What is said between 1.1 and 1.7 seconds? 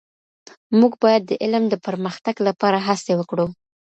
د علم